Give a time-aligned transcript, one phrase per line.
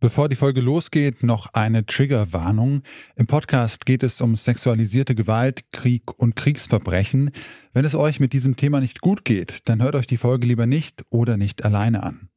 [0.00, 2.82] Bevor die Folge losgeht, noch eine Triggerwarnung.
[3.16, 7.32] Im Podcast geht es um sexualisierte Gewalt, Krieg und Kriegsverbrechen.
[7.72, 10.66] Wenn es euch mit diesem Thema nicht gut geht, dann hört euch die Folge lieber
[10.66, 12.27] nicht oder nicht alleine an.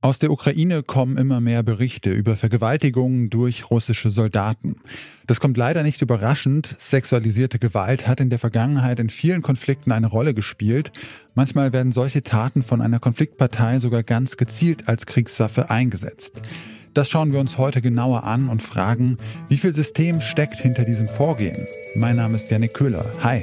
[0.00, 4.76] Aus der Ukraine kommen immer mehr Berichte über Vergewaltigungen durch russische Soldaten.
[5.26, 6.76] Das kommt leider nicht überraschend.
[6.78, 10.92] Sexualisierte Gewalt hat in der Vergangenheit in vielen Konflikten eine Rolle gespielt.
[11.34, 16.42] Manchmal werden solche Taten von einer Konfliktpartei sogar ganz gezielt als Kriegswaffe eingesetzt.
[16.94, 19.18] Das schauen wir uns heute genauer an und fragen,
[19.48, 21.66] wie viel System steckt hinter diesem Vorgehen.
[21.96, 23.04] Mein Name ist Janik Köhler.
[23.24, 23.42] Hi.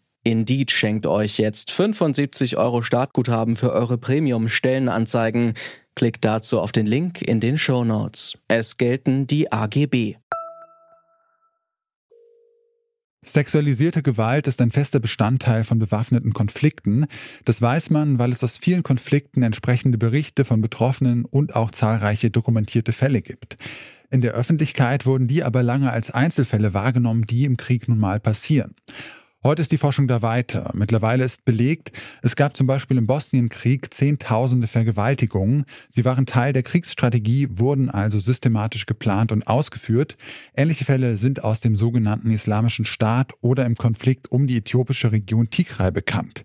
[0.23, 5.55] Indeed schenkt euch jetzt 75 Euro Startguthaben für eure Premium-Stellenanzeigen.
[5.95, 8.37] Klickt dazu auf den Link in den Show Notes.
[8.47, 10.15] Es gelten die AGB.
[13.23, 17.05] Sexualisierte Gewalt ist ein fester Bestandteil von bewaffneten Konflikten.
[17.45, 22.31] Das weiß man, weil es aus vielen Konflikten entsprechende Berichte von Betroffenen und auch zahlreiche
[22.31, 23.57] dokumentierte Fälle gibt.
[24.09, 28.19] In der Öffentlichkeit wurden die aber lange als Einzelfälle wahrgenommen, die im Krieg nun mal
[28.19, 28.75] passieren.
[29.43, 30.69] Heute ist die Forschung da weiter.
[30.75, 35.65] Mittlerweile ist belegt, es gab zum Beispiel im Bosnienkrieg Zehntausende Vergewaltigungen.
[35.89, 40.15] Sie waren Teil der Kriegsstrategie, wurden also systematisch geplant und ausgeführt.
[40.55, 45.49] Ähnliche Fälle sind aus dem sogenannten Islamischen Staat oder im Konflikt um die äthiopische Region
[45.49, 46.43] Tigray bekannt.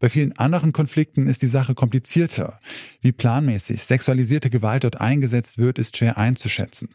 [0.00, 2.58] Bei vielen anderen Konflikten ist die Sache komplizierter.
[3.02, 6.88] Wie planmäßig sexualisierte Gewalt dort eingesetzt wird, ist schwer einzuschätzen.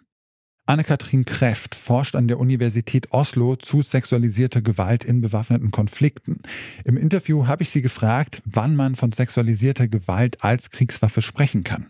[0.68, 6.42] Anne-Kathrin Kräft forscht an der Universität Oslo zu sexualisierter Gewalt in bewaffneten Konflikten.
[6.84, 11.88] Im Interview habe ich sie gefragt, wann man von sexualisierter Gewalt als Kriegswaffe sprechen kann.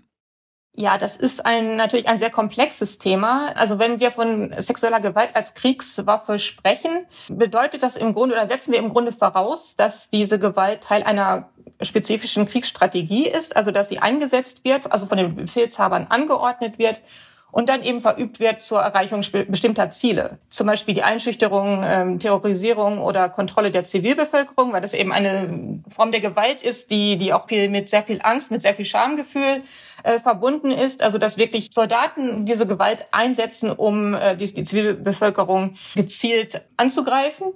[0.79, 3.51] Ja, das ist ein, natürlich ein sehr komplexes Thema.
[3.55, 8.71] Also wenn wir von sexueller Gewalt als Kriegswaffe sprechen, bedeutet das im Grunde oder setzen
[8.71, 11.49] wir im Grunde voraus, dass diese Gewalt Teil einer
[11.81, 17.01] spezifischen Kriegsstrategie ist, also dass sie eingesetzt wird, also von den Befehlshabern angeordnet wird
[17.57, 20.37] und dann eben verübt wird zur Erreichung bestimmter Ziele.
[20.47, 26.11] Zum Beispiel die Einschüchterung, ähm, Terrorisierung oder Kontrolle der Zivilbevölkerung, weil das eben eine Form
[26.11, 29.63] der Gewalt ist, die, die auch viel mit sehr viel Angst, mit sehr viel Schamgefühl
[30.03, 31.01] äh, verbunden ist.
[31.01, 37.47] Also dass wirklich Soldaten diese Gewalt einsetzen, um äh, die, die Zivilbevölkerung gezielt anzugreifen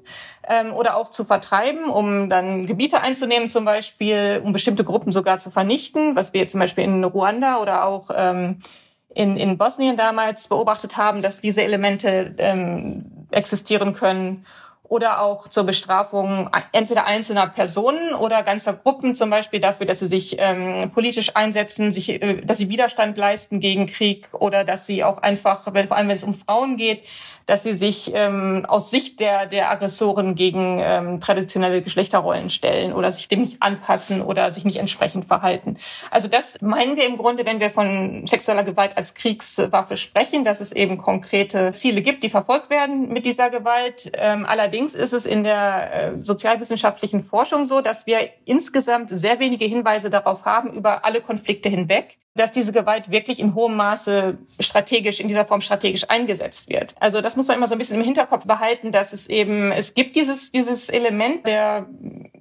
[0.50, 5.38] ähm, oder auch zu vertreiben, um dann Gebiete einzunehmen zum Beispiel, um bestimmte Gruppen sogar
[5.38, 8.58] zu vernichten, was wir zum Beispiel in Ruanda oder auch ähm,
[9.14, 14.46] in, in Bosnien damals beobachtet haben, dass diese Elemente ähm, existieren können
[14.92, 20.08] oder auch zur Bestrafung entweder einzelner Personen oder ganzer Gruppen, zum Beispiel dafür, dass sie
[20.08, 25.06] sich ähm, politisch einsetzen, sich, äh, dass sie Widerstand leisten gegen Krieg oder dass sie
[25.06, 27.04] auch einfach, vor allem wenn es um Frauen geht,
[27.46, 33.12] dass sie sich ähm, aus Sicht der, der Aggressoren gegen ähm, traditionelle Geschlechterrollen stellen oder
[33.12, 35.78] sich dem nicht anpassen oder sich nicht entsprechend verhalten.
[36.12, 40.62] Also das meinen wir im Grunde, wenn wir von sexueller Gewalt als Kriegswaffe sprechen, dass
[40.62, 44.12] es eben konkrete Ziele gibt, die verfolgt werden mit dieser Gewalt.
[44.16, 49.66] Ähm, allerdings ist es in der äh, sozialwissenschaftlichen Forschung so, dass wir insgesamt sehr wenige
[49.66, 55.20] Hinweise darauf haben über alle Konflikte hinweg dass diese Gewalt wirklich in hohem Maße strategisch,
[55.20, 56.96] in dieser Form strategisch eingesetzt wird.
[57.00, 59.94] Also das muss man immer so ein bisschen im Hinterkopf behalten, dass es eben, es
[59.94, 61.88] gibt dieses, dieses Element der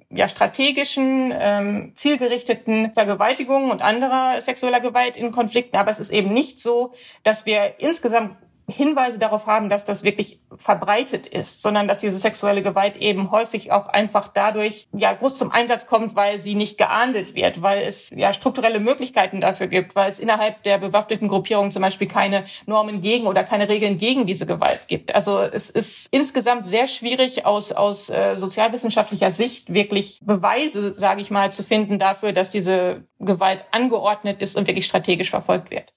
[0.09, 5.75] ja, strategischen, ähm, zielgerichteten Vergewaltigungen und anderer sexueller Gewalt in Konflikten.
[5.77, 8.37] Aber es ist eben nicht so, dass wir insgesamt
[8.71, 13.71] Hinweise darauf haben, dass das wirklich verbreitet ist, sondern dass diese sexuelle Gewalt eben häufig
[13.71, 18.09] auch einfach dadurch ja groß zum Einsatz kommt, weil sie nicht geahndet wird, weil es
[18.13, 23.01] ja strukturelle Möglichkeiten dafür gibt, weil es innerhalb der bewaffneten Gruppierung zum Beispiel keine Normen
[23.01, 25.13] gegen oder keine Regeln gegen diese Gewalt gibt.
[25.13, 31.31] Also es ist insgesamt sehr schwierig aus aus äh, sozialwissenschaftlicher Sicht wirklich Beweise, sage ich
[31.31, 35.93] mal, zu finden dafür, dass diese Gewalt angeordnet ist und wirklich strategisch verfolgt wird.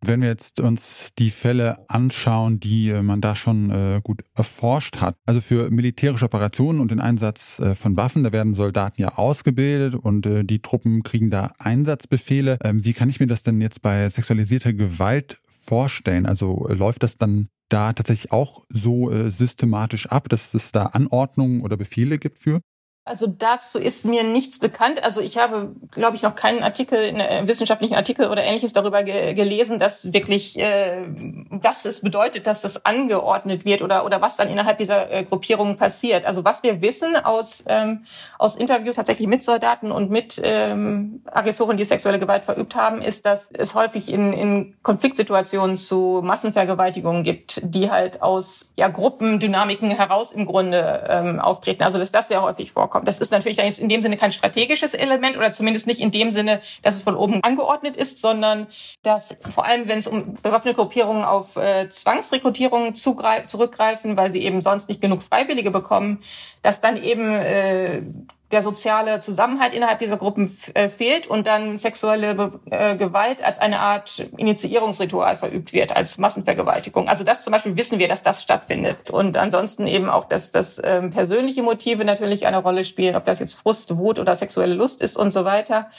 [0.00, 4.98] Wenn wir jetzt uns die Fälle anschauen, die äh, man da schon äh, gut erforscht
[4.98, 9.18] hat, also für militärische Operationen und den Einsatz äh, von Waffen, da werden Soldaten ja
[9.18, 12.58] ausgebildet und äh, die Truppen kriegen da Einsatzbefehle.
[12.62, 16.26] Ähm, wie kann ich mir das denn jetzt bei sexualisierter Gewalt vorstellen?
[16.26, 20.84] Also äh, läuft das dann da tatsächlich auch so äh, systematisch ab, dass es da
[20.86, 22.60] Anordnungen oder Befehle gibt für?
[23.08, 25.02] Also dazu ist mir nichts bekannt.
[25.02, 29.32] Also ich habe, glaube ich, noch keinen Artikel, einen wissenschaftlichen Artikel oder ähnliches darüber ge
[29.32, 31.06] gelesen, dass wirklich, äh,
[31.50, 35.76] was es bedeutet, dass das angeordnet wird oder, oder was dann innerhalb dieser äh, Gruppierungen
[35.76, 36.26] passiert.
[36.26, 38.04] Also was wir wissen aus, ähm,
[38.38, 43.24] aus Interviews tatsächlich mit Soldaten und mit ähm, Aggressoren, die sexuelle Gewalt verübt haben, ist,
[43.24, 50.32] dass es häufig in, in Konfliktsituationen zu Massenvergewaltigungen gibt, die halt aus ja, Gruppendynamiken heraus
[50.32, 51.82] im Grunde ähm, auftreten.
[51.82, 53.08] Also dass das sehr häufig vorkommt vorkommt.
[53.08, 56.10] Das ist natürlich dann jetzt in dem Sinne kein strategisches Element oder zumindest nicht in
[56.10, 58.66] dem Sinne, dass es von oben angeordnet ist, sondern
[59.02, 64.62] dass vor allem, wenn es um bewaffnete Gruppierungen auf äh, Zwangsrekrutierungen zurückgreifen, weil sie eben
[64.62, 66.20] sonst nicht genug Freiwillige bekommen,
[66.62, 68.02] dass dann eben äh,
[68.50, 73.58] der soziale Zusammenhalt innerhalb dieser Gruppen äh, fehlt und dann sexuelle Be äh, Gewalt als
[73.58, 77.08] eine Art Initiierungsritual verübt wird, als Massenvergewaltigung.
[77.08, 79.10] Also das zum Beispiel wissen wir, dass das stattfindet.
[79.10, 83.38] Und ansonsten eben auch, dass, dass ähm, persönliche Motive natürlich eine Rolle spielen, ob das
[83.38, 85.90] jetzt Frust, Wut oder sexuelle Lust ist und so weiter.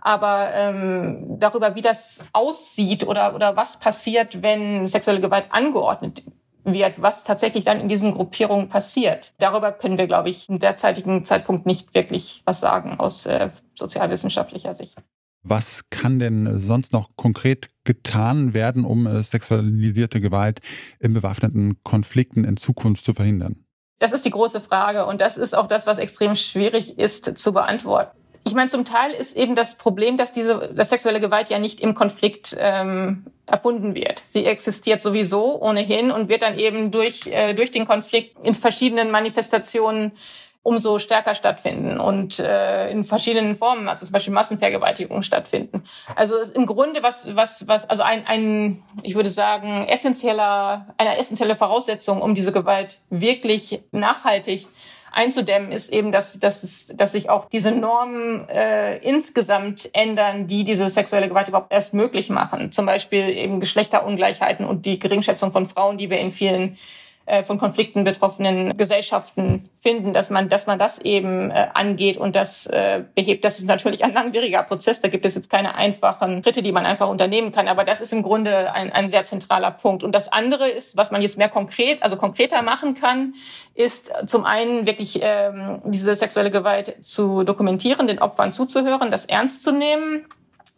[0.00, 6.22] Aber ähm, darüber, wie das aussieht oder, oder was passiert, wenn sexuelle Gewalt angeordnet
[6.72, 9.34] wird, was tatsächlich dann in diesen Gruppierungen passiert.
[9.38, 14.74] Darüber können wir, glaube ich, im derzeitigen Zeitpunkt nicht wirklich was sagen aus äh, sozialwissenschaftlicher
[14.74, 14.96] Sicht.
[15.42, 20.60] Was kann denn sonst noch konkret getan werden, um äh, sexualisierte Gewalt
[20.98, 23.64] in bewaffneten Konflikten in Zukunft zu verhindern?
[23.98, 27.52] Das ist die große Frage und das ist auch das, was extrem schwierig ist zu
[27.52, 28.16] beantworten.
[28.48, 31.80] Ich meine, zum Teil ist eben das Problem, dass diese dass sexuelle Gewalt ja nicht
[31.80, 34.20] im Konflikt ähm, erfunden wird.
[34.20, 39.10] Sie existiert sowieso ohnehin und wird dann eben durch äh, durch den Konflikt in verschiedenen
[39.10, 40.12] Manifestationen
[40.62, 45.82] umso stärker stattfinden und äh, in verschiedenen Formen, also zum Beispiel Massenvergewaltigungen stattfinden.
[46.14, 51.56] Also im Grunde was, was, was, also ein, ein, ich würde sagen, essentieller, eine essentielle
[51.56, 54.66] Voraussetzung, um diese Gewalt wirklich nachhaltig
[55.12, 60.64] einzudämmen, ist eben, dass, dass, es, dass sich auch diese Normen äh, insgesamt ändern, die
[60.64, 62.72] diese sexuelle Gewalt überhaupt erst möglich machen.
[62.72, 66.76] Zum Beispiel eben Geschlechterungleichheiten und die Geringschätzung von Frauen, die wir in vielen
[67.28, 72.34] äh, von Konflikten betroffenen Gesellschaften finden, dass man, dass man das eben äh, angeht und
[72.34, 73.44] das äh, behebt.
[73.44, 75.00] Das ist natürlich ein langwieriger Prozess.
[75.00, 77.68] Da gibt es jetzt keine einfachen Schritte, die man einfach unternehmen kann.
[77.68, 80.02] Aber das ist im Grunde ein, ein sehr zentraler Punkt.
[80.02, 83.34] Und das andere ist, was man jetzt mehr konkret, also konkreter machen kann,
[83.74, 89.62] ist zum einen wirklich ähm, diese sexuelle Gewalt zu dokumentieren, den Opfern zuzuhören, das ernst
[89.62, 90.24] zu nehmen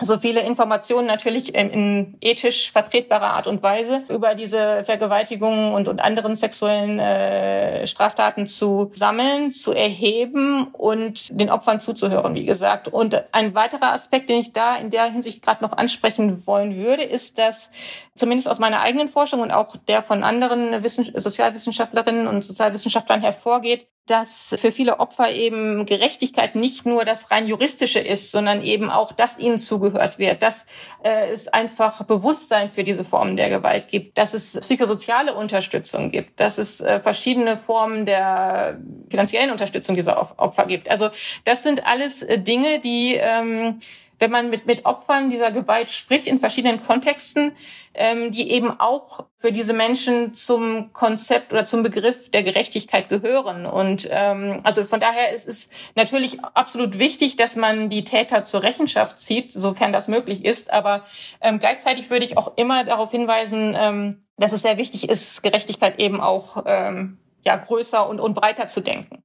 [0.00, 6.00] so viele Informationen natürlich in ethisch vertretbarer Art und Weise über diese Vergewaltigungen und, und
[6.00, 12.88] anderen sexuellen äh, Straftaten zu sammeln, zu erheben und den Opfern zuzuhören, wie gesagt.
[12.88, 17.02] Und ein weiterer Aspekt, den ich da in der Hinsicht gerade noch ansprechen wollen würde,
[17.02, 17.70] ist, dass
[18.14, 23.87] zumindest aus meiner eigenen Forschung und auch der von anderen Wissen Sozialwissenschaftlerinnen und Sozialwissenschaftlern hervorgeht,
[24.06, 29.12] dass für viele Opfer eben Gerechtigkeit nicht nur das rein juristische ist, sondern eben auch,
[29.12, 30.67] dass ihnen zugehört wird, dass
[31.05, 36.41] äh, es einfach Bewusstsein für diese Formen der Gewalt gibt, dass es psychosoziale Unterstützung gibt,
[36.41, 40.91] dass es äh, verschiedene Formen der finanziellen Unterstützung dieser Opfer gibt.
[40.91, 41.11] Also
[41.44, 43.79] das sind alles äh, Dinge, die ähm,
[44.20, 47.52] wenn man mit, mit Opfern dieser Gewalt spricht in verschiedenen Kontexten,
[47.94, 53.67] ähm, die eben auch für diese Menschen zum Konzept oder zum Begriff der Gerechtigkeit gehören.
[53.67, 58.62] Und ähm, also von daher ist es natürlich absolut wichtig, dass man die Täter zur
[58.62, 60.73] Rechenschaft zieht, sofern das möglich ist.
[60.73, 61.04] Aber
[61.40, 65.99] ähm, gleichzeitig würde ich auch immer darauf hinweisen, ähm, dass es sehr wichtig ist, Gerechtigkeit
[65.99, 69.23] eben auch ähm, ja, größer und, und breiter zu denken.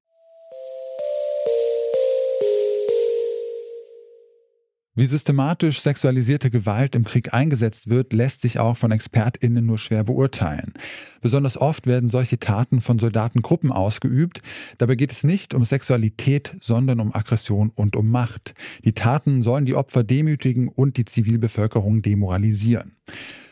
[4.98, 10.06] Wie systematisch sexualisierte Gewalt im Krieg eingesetzt wird, lässt sich auch von Expertinnen nur schwer
[10.06, 10.72] beurteilen.
[11.22, 14.42] Besonders oft werden solche Taten von Soldatengruppen ausgeübt.
[14.78, 18.54] Dabei geht es nicht um Sexualität, sondern um Aggression und um Macht.
[18.86, 22.96] Die Taten sollen die Opfer demütigen und die Zivilbevölkerung demoralisieren.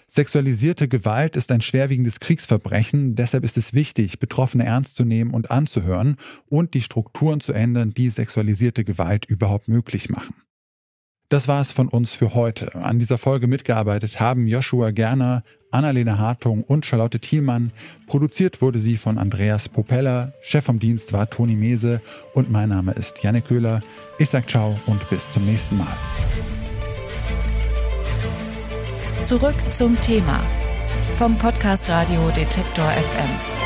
[0.08, 5.52] Sexualisierte Gewalt ist ein schwerwiegendes Kriegsverbrechen, deshalb ist es wichtig, Betroffene ernst zu nehmen und
[5.52, 6.16] anzuhören
[6.48, 10.36] und die Strukturen zu ändern, die sexualisierte Gewalt überhaupt möglich machen.
[11.30, 12.76] Das war es von uns für heute.
[12.76, 17.72] An dieser Folge mitgearbeitet haben Joshua Gerner, Annalena Hartung und Charlotte Thielmann.
[18.06, 20.34] Produziert wurde sie von Andreas Propeller.
[20.42, 22.02] Chef vom Dienst war Toni Mese
[22.34, 23.82] und mein Name ist Janne Köhler.
[24.20, 25.88] Ich sag ciao und bis zum nächsten Mal.
[29.24, 30.40] Zurück zum Thema
[31.18, 33.63] vom Podcast Radio Detektor FM.